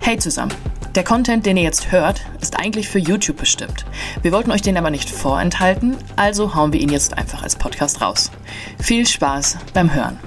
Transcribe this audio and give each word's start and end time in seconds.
Hey 0.00 0.18
zusammen! 0.18 0.54
Der 0.94 1.04
Content, 1.04 1.44
den 1.44 1.58
ihr 1.58 1.62
jetzt 1.62 1.92
hört, 1.92 2.22
ist 2.40 2.58
eigentlich 2.58 2.88
für 2.88 2.98
YouTube 2.98 3.36
bestimmt. 3.36 3.84
Wir 4.22 4.32
wollten 4.32 4.50
euch 4.50 4.62
den 4.62 4.78
aber 4.78 4.90
nicht 4.90 5.10
vorenthalten, 5.10 5.96
also 6.16 6.54
hauen 6.54 6.72
wir 6.72 6.80
ihn 6.80 6.88
jetzt 6.88 7.18
einfach 7.18 7.42
als 7.42 7.56
Podcast 7.56 8.00
raus. 8.00 8.30
Viel 8.78 9.06
Spaß 9.06 9.58
beim 9.74 9.92
Hören. 9.92 10.18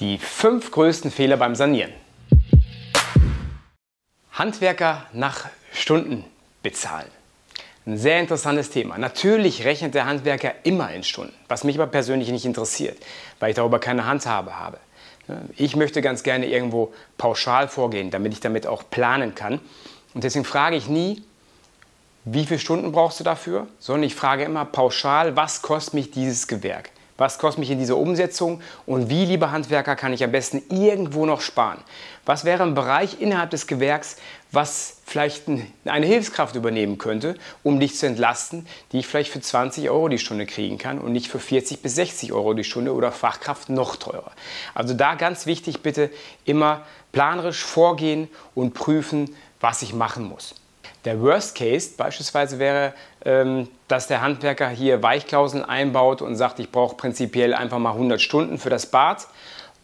Die 0.00 0.18
fünf 0.18 0.72
größten 0.72 1.12
Fehler 1.12 1.36
beim 1.36 1.54
Sanieren. 1.54 1.92
Handwerker 4.32 5.06
nach 5.12 5.46
Stunden 5.72 6.24
bezahlen. 6.62 7.06
Ein 7.86 7.98
sehr 7.98 8.18
interessantes 8.18 8.70
Thema. 8.70 8.98
Natürlich 8.98 9.64
rechnet 9.64 9.94
der 9.94 10.06
Handwerker 10.06 10.54
immer 10.64 10.92
in 10.92 11.04
Stunden, 11.04 11.34
was 11.48 11.62
mich 11.62 11.78
aber 11.78 11.86
persönlich 11.86 12.30
nicht 12.30 12.46
interessiert, 12.46 12.98
weil 13.38 13.50
ich 13.50 13.56
darüber 13.56 13.78
keine 13.78 14.06
Handhabe 14.06 14.58
habe. 14.58 14.78
Ich 15.56 15.76
möchte 15.76 16.02
ganz 16.02 16.22
gerne 16.22 16.46
irgendwo 16.46 16.92
pauschal 17.16 17.68
vorgehen, 17.68 18.10
damit 18.10 18.32
ich 18.32 18.40
damit 18.40 18.66
auch 18.66 18.82
planen 18.90 19.34
kann. 19.34 19.60
Und 20.12 20.24
deswegen 20.24 20.44
frage 20.44 20.76
ich 20.76 20.88
nie, 20.88 21.22
wie 22.24 22.46
viele 22.46 22.60
Stunden 22.60 22.92
brauchst 22.92 23.20
du 23.20 23.24
dafür, 23.24 23.66
sondern 23.78 24.04
ich 24.04 24.14
frage 24.14 24.44
immer 24.44 24.64
pauschal, 24.64 25.36
was 25.36 25.62
kostet 25.62 25.94
mich 25.94 26.10
dieses 26.10 26.46
Gewerk? 26.46 26.90
Was 27.16 27.38
kostet 27.38 27.60
mich 27.60 27.70
in 27.70 27.78
dieser 27.78 27.96
Umsetzung 27.96 28.60
und 28.86 29.08
wie, 29.08 29.24
lieber 29.24 29.52
Handwerker, 29.52 29.94
kann 29.94 30.12
ich 30.12 30.24
am 30.24 30.32
besten 30.32 30.62
irgendwo 30.68 31.26
noch 31.26 31.40
sparen? 31.40 31.78
Was 32.26 32.44
wäre 32.44 32.64
ein 32.64 32.74
Bereich 32.74 33.20
innerhalb 33.20 33.50
des 33.50 33.68
Gewerks, 33.68 34.16
was 34.50 34.98
vielleicht 35.04 35.44
eine 35.84 36.06
Hilfskraft 36.06 36.56
übernehmen 36.56 36.98
könnte, 36.98 37.36
um 37.62 37.78
dich 37.78 37.96
zu 37.96 38.06
entlasten, 38.06 38.66
die 38.90 38.98
ich 38.98 39.06
vielleicht 39.06 39.30
für 39.30 39.40
20 39.40 39.90
Euro 39.90 40.08
die 40.08 40.18
Stunde 40.18 40.46
kriegen 40.46 40.76
kann 40.76 40.98
und 40.98 41.12
nicht 41.12 41.28
für 41.28 41.38
40 41.38 41.82
bis 41.82 41.94
60 41.94 42.32
Euro 42.32 42.54
die 42.54 42.64
Stunde 42.64 42.92
oder 42.92 43.12
Fachkraft 43.12 43.68
noch 43.68 43.94
teurer. 43.94 44.32
Also 44.74 44.94
da 44.94 45.14
ganz 45.14 45.46
wichtig, 45.46 45.82
bitte 45.82 46.10
immer 46.44 46.82
planerisch 47.12 47.62
vorgehen 47.62 48.28
und 48.56 48.74
prüfen, 48.74 49.36
was 49.60 49.82
ich 49.82 49.94
machen 49.94 50.24
muss. 50.24 50.56
Der 51.04 51.20
Worst 51.20 51.54
Case 51.54 51.90
beispielsweise 51.96 52.58
wäre, 52.58 52.94
ähm, 53.24 53.68
dass 53.88 54.06
der 54.06 54.22
Handwerker 54.22 54.68
hier 54.68 55.02
Weichklauseln 55.02 55.64
einbaut 55.64 56.22
und 56.22 56.36
sagt, 56.36 56.58
ich 56.60 56.70
brauche 56.70 56.96
prinzipiell 56.96 57.52
einfach 57.54 57.78
mal 57.78 57.92
100 57.92 58.20
Stunden 58.20 58.58
für 58.58 58.70
das 58.70 58.86
Bad 58.86 59.26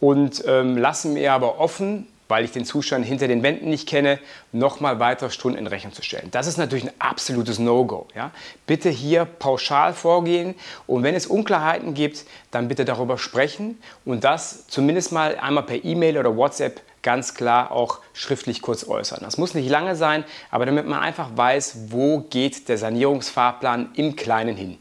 und 0.01 0.43
ähm, 0.47 0.79
lassen 0.79 1.13
mir 1.13 1.33
aber 1.33 1.61
offen, 1.61 2.07
weil 2.31 2.45
ich 2.45 2.53
den 2.53 2.65
Zustand 2.65 3.05
hinter 3.05 3.29
den 3.29 3.43
Wänden 3.43 3.69
nicht 3.69 3.89
kenne, 3.89 4.19
nochmal 4.53 5.01
weitere 5.01 5.31
Stunden 5.31 5.59
in 5.59 5.67
Rechnung 5.67 5.93
zu 5.93 6.03
stellen. 6.03 6.29
Das 6.31 6.47
ist 6.47 6.59
natürlich 6.59 6.85
ein 6.85 6.93
absolutes 7.01 7.59
No-Go. 7.59 8.07
Ja? 8.15 8.31
Bitte 8.67 8.89
hier 8.89 9.25
pauschal 9.25 9.93
vorgehen 9.93 10.55
und 10.87 11.03
wenn 11.03 11.17
es 11.17 11.27
Unklarheiten 11.27 11.93
gibt, 11.93 12.25
dann 12.53 12.69
bitte 12.69 12.85
darüber 12.85 13.19
sprechen 13.19 13.83
und 14.05 14.25
das 14.25 14.69
zumindest 14.69 15.13
mal 15.13 15.37
einmal 15.39 15.65
per 15.65 15.85
E-Mail 15.85 16.17
oder 16.17 16.35
WhatsApp 16.37 16.81
ganz 17.03 17.35
klar 17.35 17.73
auch 17.73 18.01
schriftlich 18.13 18.63
kurz 18.63 18.87
äußern. 18.87 19.21
Das 19.23 19.39
muss 19.39 19.55
nicht 19.55 19.69
lange 19.69 19.97
sein, 19.97 20.25
aber 20.51 20.67
damit 20.67 20.87
man 20.87 21.01
einfach 21.01 21.31
weiß, 21.35 21.91
wo 21.91 22.21
geht 22.21 22.69
der 22.69 22.79
Sanierungsfahrplan 22.79 23.91
im 23.95 24.17
Kleinen 24.17 24.57
hin. 24.57 24.79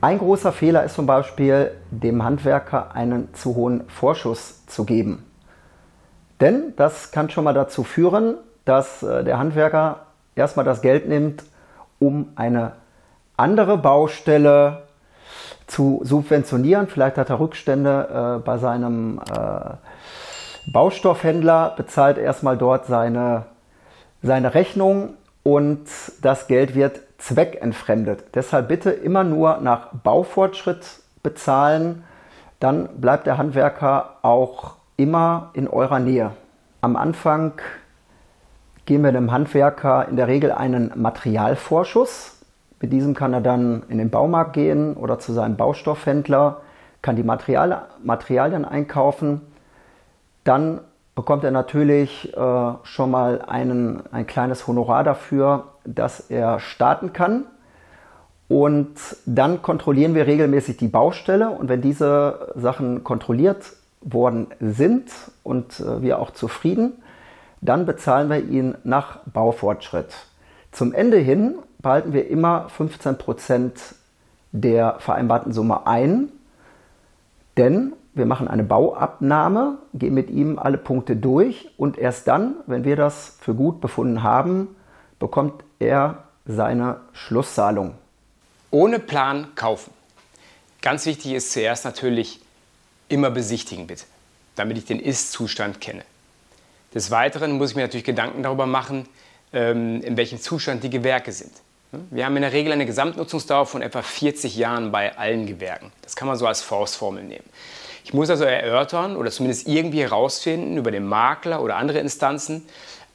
Ein 0.00 0.18
großer 0.18 0.52
Fehler 0.52 0.84
ist 0.84 0.94
zum 0.94 1.06
Beispiel, 1.06 1.72
dem 1.90 2.24
Handwerker 2.24 2.94
einen 2.94 3.34
zu 3.34 3.54
hohen 3.54 3.88
Vorschuss 3.88 4.66
zu 4.66 4.84
geben. 4.84 5.26
Denn 6.40 6.72
das 6.76 7.10
kann 7.10 7.28
schon 7.28 7.44
mal 7.44 7.52
dazu 7.52 7.84
führen, 7.84 8.36
dass 8.64 9.02
äh, 9.02 9.24
der 9.24 9.38
Handwerker 9.38 10.06
erstmal 10.34 10.64
das 10.64 10.80
Geld 10.80 11.06
nimmt, 11.06 11.44
um 11.98 12.32
eine 12.36 12.72
andere 13.36 13.76
Baustelle 13.76 14.84
zu 15.66 16.00
subventionieren. 16.02 16.88
Vielleicht 16.88 17.18
hat 17.18 17.28
er 17.28 17.38
Rückstände 17.38 18.38
äh, 18.38 18.42
bei 18.42 18.56
seinem 18.56 19.20
äh, 19.30 19.74
Baustoffhändler 20.66 21.74
bezahlt 21.76 22.18
erstmal 22.18 22.56
dort 22.56 22.86
seine, 22.86 23.46
seine 24.22 24.54
Rechnung 24.54 25.14
und 25.42 25.86
das 26.22 26.46
Geld 26.46 26.74
wird 26.74 27.00
zweckentfremdet. 27.18 28.24
Deshalb 28.34 28.68
bitte 28.68 28.90
immer 28.90 29.24
nur 29.24 29.58
nach 29.58 29.88
Baufortschritt 29.92 30.84
bezahlen, 31.22 32.04
dann 32.60 33.00
bleibt 33.00 33.26
der 33.26 33.38
Handwerker 33.38 34.16
auch 34.22 34.74
immer 34.96 35.50
in 35.54 35.66
eurer 35.66 35.98
Nähe. 35.98 36.32
Am 36.82 36.96
Anfang 36.96 37.52
geben 38.84 39.04
wir 39.04 39.12
dem 39.12 39.32
Handwerker 39.32 40.08
in 40.08 40.16
der 40.16 40.28
Regel 40.28 40.52
einen 40.52 40.92
Materialvorschuss. 40.94 42.38
Mit 42.80 42.92
diesem 42.92 43.14
kann 43.14 43.32
er 43.32 43.40
dann 43.40 43.82
in 43.88 43.98
den 43.98 44.10
Baumarkt 44.10 44.54
gehen 44.54 44.94
oder 44.94 45.18
zu 45.18 45.32
seinem 45.32 45.56
Baustoffhändler, 45.56 46.60
kann 47.02 47.16
die 47.16 47.22
Material 47.22 47.82
Materialien 48.02 48.64
einkaufen 48.64 49.42
dann 50.50 50.80
bekommt 51.14 51.44
er 51.44 51.52
natürlich 51.52 52.36
äh, 52.36 52.72
schon 52.82 53.10
mal 53.12 53.40
einen, 53.42 54.02
ein 54.12 54.26
kleines 54.26 54.66
Honorar 54.66 55.04
dafür, 55.04 55.68
dass 55.84 56.28
er 56.28 56.58
starten 56.58 57.12
kann. 57.12 57.44
Und 58.48 58.96
dann 59.26 59.62
kontrollieren 59.62 60.16
wir 60.16 60.26
regelmäßig 60.26 60.76
die 60.76 60.88
Baustelle 60.88 61.50
und 61.50 61.68
wenn 61.68 61.82
diese 61.82 62.52
Sachen 62.56 63.04
kontrolliert 63.04 63.64
worden 64.00 64.48
sind 64.58 65.12
und 65.44 65.78
äh, 65.78 66.02
wir 66.02 66.18
auch 66.18 66.32
zufrieden, 66.32 66.94
dann 67.60 67.86
bezahlen 67.86 68.28
wir 68.28 68.42
ihn 68.42 68.74
nach 68.82 69.18
Baufortschritt. 69.32 70.12
Zum 70.72 70.92
Ende 70.92 71.18
hin 71.18 71.60
behalten 71.78 72.12
wir 72.12 72.28
immer 72.28 72.68
15 72.70 73.18
Prozent 73.18 73.94
der 74.50 74.96
vereinbarten 74.98 75.52
Summe 75.52 75.86
ein, 75.86 76.32
denn 77.56 77.92
wir 78.14 78.26
machen 78.26 78.48
eine 78.48 78.64
Bauabnahme, 78.64 79.78
gehen 79.94 80.14
mit 80.14 80.30
ihm 80.30 80.58
alle 80.58 80.78
Punkte 80.78 81.16
durch 81.16 81.70
und 81.76 81.96
erst 81.96 82.26
dann, 82.26 82.54
wenn 82.66 82.84
wir 82.84 82.96
das 82.96 83.36
für 83.40 83.54
gut 83.54 83.80
befunden 83.80 84.22
haben, 84.22 84.68
bekommt 85.18 85.62
er 85.78 86.24
seine 86.46 87.00
Schlusszahlung. 87.12 87.94
Ohne 88.70 88.98
Plan 88.98 89.54
kaufen. 89.54 89.92
Ganz 90.82 91.06
wichtig 91.06 91.32
ist 91.32 91.52
zuerst 91.52 91.84
natürlich 91.84 92.40
immer 93.08 93.30
besichtigen 93.30 93.86
bitte, 93.86 94.04
damit 94.56 94.78
ich 94.78 94.84
den 94.84 94.98
Ist-Zustand 94.98 95.80
kenne. 95.80 96.02
Des 96.94 97.10
Weiteren 97.10 97.52
muss 97.52 97.70
ich 97.70 97.76
mir 97.76 97.82
natürlich 97.82 98.04
Gedanken 98.04 98.42
darüber 98.42 98.66
machen, 98.66 99.06
ähm, 99.52 100.00
in 100.02 100.16
welchem 100.16 100.40
Zustand 100.40 100.82
die 100.82 100.90
Gewerke 100.90 101.32
sind. 101.32 101.52
Wir 102.10 102.24
haben 102.24 102.36
in 102.36 102.42
der 102.42 102.52
Regel 102.52 102.72
eine 102.72 102.86
Gesamtnutzungsdauer 102.86 103.66
von 103.66 103.82
etwa 103.82 104.02
40 104.02 104.56
Jahren 104.56 104.92
bei 104.92 105.16
allen 105.18 105.46
Gewerken. 105.46 105.92
Das 106.02 106.14
kann 106.14 106.28
man 106.28 106.36
so 106.36 106.46
als 106.46 106.62
Faustformel 106.62 107.24
nehmen. 107.24 107.44
Ich 108.10 108.14
muss 108.14 108.28
also 108.28 108.42
erörtern 108.42 109.14
oder 109.14 109.30
zumindest 109.30 109.68
irgendwie 109.68 110.00
herausfinden 110.00 110.76
über 110.76 110.90
den 110.90 111.06
Makler 111.06 111.62
oder 111.62 111.76
andere 111.76 112.00
Instanzen, 112.00 112.66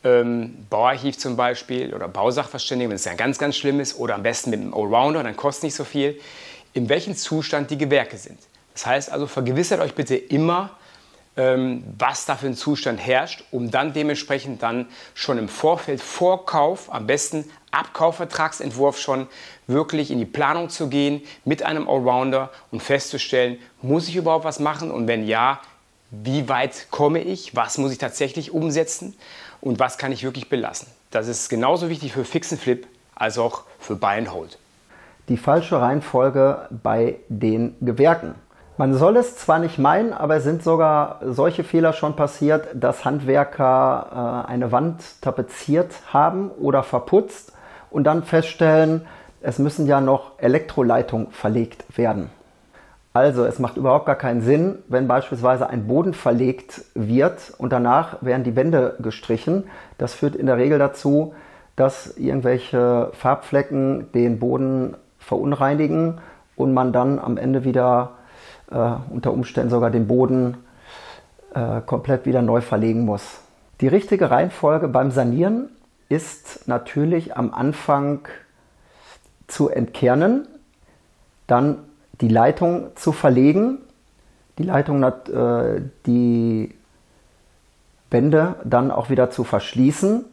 ähm, 0.06 0.66
Bauarchiv 0.70 1.18
zum 1.18 1.36
Beispiel 1.36 1.94
oder 1.94 2.08
Bausachverständigen, 2.08 2.92
wenn 2.92 2.96
es 2.96 3.04
ja 3.04 3.14
ganz, 3.16 3.38
ganz 3.38 3.58
schlimm 3.58 3.82
ist, 3.82 4.00
oder 4.00 4.16
am 4.16 4.24
besten 4.24 4.52
mit 4.52 4.62
einem 4.62 4.74
Allrounder, 4.74 5.22
dann 5.22 5.36
kostet 5.36 5.66
nicht 5.66 5.76
so 5.76 5.84
viel, 5.84 6.18
in 6.72 6.88
welchem 6.88 7.14
Zustand 7.14 7.72
die 7.72 7.78
Gewerke 7.78 8.16
sind. 8.16 8.40
Das 8.72 8.86
heißt 8.86 9.12
also, 9.12 9.28
vergewissert 9.28 9.82
euch 9.82 9.96
bitte 9.96 10.16
immer, 10.16 10.70
ähm, 11.36 11.84
was 12.00 12.26
da 12.26 12.38
für 12.38 12.48
ein 12.48 12.56
Zustand 12.56 13.06
herrscht, 13.06 13.44
um 13.52 13.72
dann 13.72 13.92
dementsprechend 13.92 14.64
dann 14.64 14.88
schon 15.14 15.38
im 15.38 15.50
Vorfeld 15.50 16.00
Vorkauf, 16.00 16.90
am 16.90 17.06
besten 17.06 17.44
Abkaufvertragsentwurf 17.76 18.98
schon 18.98 19.28
wirklich 19.68 20.12
in 20.12 20.20
die 20.20 20.26
Planung 20.26 20.70
zu 20.70 20.88
gehen 20.88 21.22
mit 21.44 21.64
einem 21.64 21.90
Allrounder 21.90 22.50
und 22.72 22.82
festzustellen, 22.82 23.58
muss 23.82 24.08
ich 24.08 24.16
überhaupt 24.16 24.46
was 24.46 24.60
machen 24.60 24.92
und 24.92 25.08
wenn 25.08 25.28
ja, 25.28 25.60
wie 26.12 26.48
weit 26.48 26.88
komme 26.92 27.20
ich, 27.20 27.56
was 27.56 27.78
muss 27.78 27.92
ich 27.92 27.98
tatsächlich 27.98 28.52
umsetzen 28.52 29.16
und 29.62 29.80
was 29.80 29.98
kann 29.98 30.12
ich 30.12 30.24
wirklich 30.24 30.50
belassen. 30.50 30.88
Das 31.12 31.28
ist 31.28 31.50
genauso 31.50 31.90
wichtig 31.90 32.14
für 32.14 32.26
Fix 32.26 32.52
and 32.52 32.62
Flip 32.62 32.88
als 33.16 33.38
auch 33.38 33.64
für 33.80 33.96
Buy 33.96 34.18
and 34.18 34.32
Hold. 34.32 34.58
Die 35.28 35.38
falsche 35.38 35.82
Reihenfolge 35.82 36.70
bei 36.84 37.16
den 37.30 37.76
Gewerken. 37.82 38.36
Man 38.78 38.94
soll 38.94 39.16
es 39.16 39.38
zwar 39.38 39.60
nicht 39.60 39.80
meinen, 39.80 40.12
aber 40.12 40.36
es 40.36 40.44
sind 40.44 40.62
sogar 40.62 41.22
solche 41.26 41.64
Fehler 41.64 41.94
schon 41.94 42.16
passiert, 42.16 42.68
dass 42.74 43.06
Handwerker 43.06 44.46
äh, 44.46 44.52
eine 44.52 44.74
Wand 44.74 45.02
tapeziert 45.22 45.94
haben 46.12 46.52
oder 46.52 46.84
verputzt 46.84 47.54
und 47.90 48.06
dann 48.06 48.24
feststellen, 48.24 49.02
es 49.42 49.60
müssen 49.60 49.86
ja 49.86 50.02
noch 50.02 50.40
Elektroleitungen 50.40 51.32
verlegt 51.32 51.98
werden. 51.98 52.30
Also 53.14 53.46
es 53.46 53.60
macht 53.60 53.78
überhaupt 53.78 54.08
gar 54.08 54.18
keinen 54.18 54.42
Sinn, 54.42 54.80
wenn 54.90 55.08
beispielsweise 55.08 55.70
ein 55.70 55.88
Boden 55.88 56.14
verlegt 56.14 56.82
wird 56.96 57.54
und 57.58 57.72
danach 57.72 58.22
werden 58.22 58.44
die 58.44 58.58
Wände 58.58 58.98
gestrichen. 59.00 59.66
Das 59.98 60.14
führt 60.14 60.36
in 60.36 60.48
der 60.48 60.58
Regel 60.58 60.80
dazu, 60.80 61.34
dass 61.76 62.18
irgendwelche 62.18 63.12
Farbflecken 63.14 64.12
den 64.14 64.40
Boden 64.40 64.98
verunreinigen 65.18 66.20
und 66.56 66.74
man 66.74 66.92
dann 66.92 67.20
am 67.20 67.38
Ende 67.38 67.64
wieder 67.64 68.12
äh, 68.70 68.92
unter 69.10 69.32
Umständen 69.32 69.70
sogar 69.70 69.92
den 69.92 70.08
Boden 70.08 70.58
äh, 71.54 71.82
komplett 71.86 72.26
wieder 72.26 72.42
neu 72.42 72.62
verlegen 72.62 73.06
muss. 73.06 73.40
Die 73.82 73.88
richtige 73.88 74.30
Reihenfolge 74.30 74.88
beim 74.88 75.12
Sanieren 75.12 75.70
ist 76.10 76.68
natürlich 76.68 77.36
am 77.36 77.54
Anfang 77.54 78.28
zu 79.48 79.70
entkernen, 79.70 80.48
dann 81.48 81.80
die 82.22 82.28
Leitung 82.28 82.96
zu 82.96 83.12
verlegen, 83.12 83.80
die 84.58 84.64
Leitung, 84.64 85.04
äh, 85.04 85.82
die 86.06 86.74
Wände 88.10 88.56
dann 88.64 88.92
auch 88.92 89.10
wieder 89.10 89.30
zu 89.30 89.44
verschließen, 89.44 90.26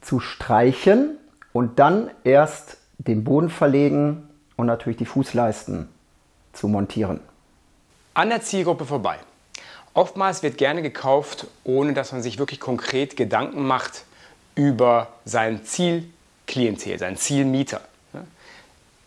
zu 0.00 0.20
streichen 0.20 1.16
und 1.52 1.78
dann 1.78 2.10
erst 2.24 2.78
den 2.98 3.24
Boden 3.24 3.50
verlegen 3.50 4.28
und 4.56 4.66
natürlich 4.66 4.98
die 4.98 5.06
Fußleisten 5.06 5.88
zu 6.52 6.68
montieren. 6.68 7.20
An 8.14 8.30
der 8.30 8.42
Zielgruppe 8.42 8.84
vorbei. 8.84 9.18
Oftmals 9.98 10.44
wird 10.44 10.58
gerne 10.58 10.80
gekauft, 10.80 11.48
ohne 11.64 11.92
dass 11.92 12.12
man 12.12 12.22
sich 12.22 12.38
wirklich 12.38 12.60
konkret 12.60 13.16
Gedanken 13.16 13.66
macht 13.66 14.04
über 14.54 15.08
sein 15.24 15.64
Zielklientel, 15.64 17.00
sein 17.00 17.16
Zielmieter. 17.16 17.80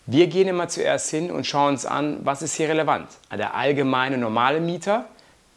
Wir 0.06 0.28
gehen 0.28 0.50
immer 0.50 0.68
zuerst 0.68 1.10
hin 1.10 1.32
und 1.32 1.48
schauen 1.48 1.76
uns 1.76 1.86
an, 1.86 2.18
was 2.26 2.42
ist 2.42 2.56
hier 2.56 2.68
relevant. 2.68 3.08
Der 3.32 3.56
allgemeine 3.56 4.18
normale 4.18 4.60
Mieter, 4.60 5.06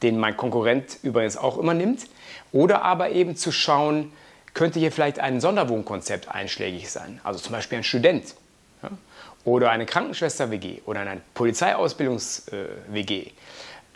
den 0.04 0.20
mein 0.20 0.36
Konkurrent 0.36 0.98
übrigens 1.02 1.36
auch 1.36 1.58
immer 1.58 1.74
nimmt, 1.74 2.06
oder 2.52 2.82
aber 2.82 3.10
eben 3.10 3.34
zu 3.34 3.50
schauen, 3.50 4.12
könnte 4.54 4.78
hier 4.78 4.92
vielleicht 4.92 5.18
ein 5.18 5.40
Sonderwohnkonzept 5.40 6.28
einschlägig 6.28 6.88
sein, 6.92 7.20
also 7.24 7.40
zum 7.40 7.50
Beispiel 7.50 7.78
ein 7.78 7.84
Student 7.84 8.36
oder 9.44 9.72
eine 9.72 9.84
Krankenschwester-WG 9.84 10.82
oder 10.86 11.00
eine 11.00 11.20
Polizeiausbildungs-WG. 11.34 13.32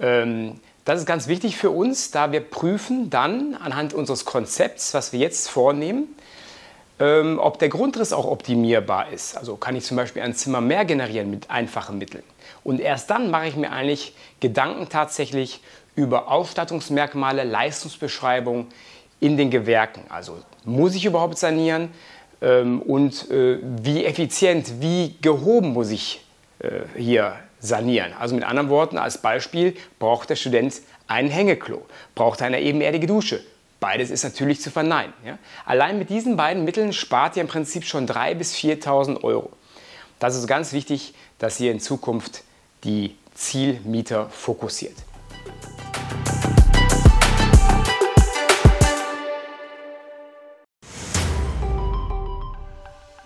Ähm, 0.01 0.61
das 0.89 1.01
ist 1.01 1.07
ganz 1.07 1.29
wichtig 1.29 1.59
für 1.59 1.69
uns, 1.69 2.13
da 2.13 2.33
wir 2.33 2.41
prüfen 2.41 3.11
dann 3.11 3.55
anhand 3.55 3.93
unseres 3.93 4.25
Konzepts, 4.25 4.95
was 4.95 5.13
wir 5.13 5.21
jetzt 5.21 5.51
vornehmen, 5.51 6.09
ähm, 6.99 7.39
ob 7.39 7.59
der 7.59 7.69
Grundriss 7.69 8.15
auch 8.15 8.25
optimierbar 8.25 9.13
ist. 9.13 9.37
Also 9.37 9.57
kann 9.57 9.77
ich 9.77 9.85
zum 9.85 9.99
Beispiel 9.99 10.23
ein 10.23 10.35
Zimmer 10.35 10.63
mehr 10.63 10.87
generieren 10.87 11.29
mit 11.29 11.51
einfachen 11.51 11.99
Mitteln. 11.99 12.23
Und 12.65 12.81
erst 12.81 13.11
dann 13.11 13.31
mache 13.31 13.49
ich 13.49 13.57
mir 13.57 13.71
eigentlich 13.71 14.15
Gedanken 14.41 14.89
tatsächlich 14.89 15.61
über 15.95 16.29
Ausstattungsmerkmale, 16.29 17.45
Leistungsbeschreibung 17.45 18.69
in 19.21 19.37
den 19.37 19.51
Gewerken. 19.51 20.01
Also 20.09 20.39
muss 20.65 20.95
ich 20.95 21.05
überhaupt 21.05 21.37
sanieren? 21.37 21.91
Ähm, 22.41 22.81
und 22.81 23.31
äh, 23.31 23.59
wie 23.63 24.07
effizient, 24.07 24.81
wie 24.81 25.17
gehoben 25.21 25.75
muss 25.75 25.91
ich 25.91 26.25
äh, 26.61 26.81
hier 26.97 27.37
sanieren. 27.61 28.13
Also 28.19 28.35
mit 28.35 28.45
anderen 28.45 28.69
Worten, 28.69 28.99
als 28.99 29.19
Beispiel 29.19 29.77
braucht 29.99 30.31
der 30.31 30.37
Student 30.37 30.81
ein 31.07 31.29
Hängeklo, 31.29 31.87
braucht 32.15 32.41
er 32.41 32.47
eine 32.47 32.61
ebenerdige 32.61 33.07
Dusche. 33.07 33.41
Beides 33.81 34.11
ist 34.11 34.25
natürlich 34.25 34.61
zu 34.61 34.71
verneinen. 34.71 35.13
Ja? 35.25 35.39
Allein 35.65 35.99
mit 35.99 36.11
diesen 36.11 36.37
beiden 36.37 36.65
Mitteln 36.65 36.93
spart 36.93 37.37
ihr 37.37 37.43
im 37.43 37.49
Prinzip 37.49 37.85
schon 37.85 38.09
3.000 38.09 38.35
bis 38.35 38.55
4.000 38.55 39.23
Euro. 39.23 39.51
Das 40.19 40.35
ist 40.35 40.49
ganz 40.49 40.73
wichtig, 40.73 41.15
dass 41.39 41.61
ihr 41.61 41.71
in 41.71 41.79
Zukunft 41.79 42.43
die 42.83 43.17
Zielmieter 43.35 44.29
fokussiert. 44.31 44.97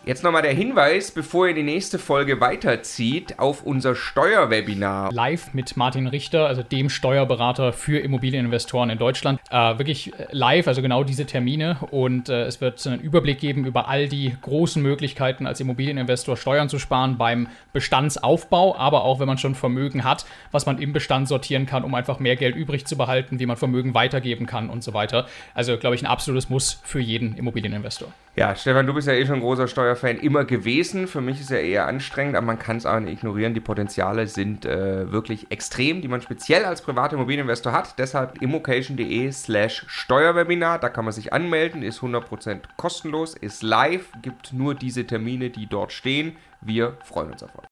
Jetzt 0.05 0.25
nochmal 0.25 0.43
der 0.43 0.53
Hinweis, 0.53 1.13
bevor 1.13 1.47
ihr 1.47 1.55
die 1.55 1.63
nächste 1.63 1.97
Folge 1.97 2.41
weiterzieht, 2.41 3.39
auf 3.39 3.63
unser 3.63 3.95
Steuerwebinar. 3.95 5.13
Live 5.13 5.55
mit 5.55 5.77
Martin 5.77 6.09
Richter, 6.09 6.49
also 6.49 6.65
dem 6.65 6.91
Steuerberater 6.91 7.73
für 7.73 8.01
Immobilieninvestoren 8.01 8.91
in 8.91 8.99
Deutschland. 8.99 9.39
Äh, 9.53 9.79
wirklich 9.79 10.11
live, 10.31 10.67
also 10.67 10.81
genau 10.81 11.05
diese 11.05 11.27
Termine. 11.27 11.77
Und 11.91 12.31
äh, 12.31 12.45
es 12.47 12.63
wird 12.63 12.87
einen 12.87 13.03
Überblick 13.03 13.39
geben 13.39 13.67
über 13.67 13.87
all 13.87 14.09
die 14.09 14.35
großen 14.41 14.83
Möglichkeiten, 14.83 15.47
als 15.47 15.61
Immobilieninvestor 15.61 16.39
Steuern 16.39 16.71
zu 16.71 16.79
sparen 16.79 17.19
beim 17.19 17.49
Bestandsaufbau, 17.75 18.75
aber 18.79 19.05
auch 19.05 19.21
wenn 19.21 19.27
man 19.27 19.37
schon 19.37 19.55
Vermögen 19.55 20.05
hat, 20.05 20.25
was 20.53 20.65
man 20.65 20.79
im 20.79 20.95
Bestand 20.95 21.29
sortieren 21.29 21.67
kann, 21.67 21.85
um 21.85 21.95
einfach 21.95 22.19
mehr 22.19 22.37
Geld 22.37 22.57
übrig 22.57 22.87
zu 22.87 22.97
behalten, 22.97 23.41
wie 23.41 23.47
man 23.47 23.59
Vermögen 23.59 23.93
weitergeben 23.93 24.47
kann 24.47 24.71
und 24.71 24.83
so 24.83 24.95
weiter. 24.95 25.27
Also, 25.53 25.77
glaube 25.77 25.97
ich, 25.97 26.03
ein 26.03 26.07
absolutes 26.07 26.49
Muss 26.49 26.81
für 26.83 27.01
jeden 27.01 27.37
Immobilieninvestor. 27.37 28.09
Ja, 28.35 28.57
Stefan, 28.57 28.87
du 28.87 28.95
bist 28.95 29.07
ja 29.07 29.13
eh 29.13 29.27
schon 29.27 29.35
ein 29.35 29.41
großer 29.43 29.69
Steuerfan 29.69 30.17
immer 30.19 30.47
gewesen. 30.47 31.07
Für 31.07 31.21
mich 31.21 31.39
ist 31.39 31.51
er 31.51 31.61
eher 31.61 31.87
anstrengend, 31.87 32.35
aber 32.35 32.47
man 32.47 32.59
kann 32.59 32.79
es 32.79 32.87
auch 32.87 32.99
nicht 32.99 33.13
ignorieren. 33.13 33.53
Die 33.53 33.61
Potenziale 33.61 34.27
sind 34.27 34.65
äh, 34.65 35.13
wirklich 35.13 35.51
extrem, 35.51 36.01
die 36.01 36.09
man 36.09 36.23
speziell 36.23 36.65
als 36.65 36.81
privater 36.81 37.17
Immobilieninvestor 37.17 37.75
hat. 37.75 37.99
Deshalb 37.99 38.41
immocation.de 38.41 39.31
slash 39.45 39.85
Steuerwebinar. 39.89 40.79
Da 40.79 40.89
kann 40.89 41.05
man 41.05 41.13
sich 41.13 41.33
anmelden, 41.33 41.83
ist 41.83 42.01
100% 42.01 42.63
kostenlos, 42.77 43.35
ist 43.35 43.63
live, 43.63 44.11
gibt 44.23 44.53
nur 44.53 44.75
diese 44.75 45.07
Termine, 45.07 45.51
die 45.51 45.67
dort 45.67 45.93
stehen. 45.93 46.37
Wir 46.61 46.97
freuen 47.05 47.33
uns 47.33 47.43
auf 47.43 47.59
euch. 47.59 47.72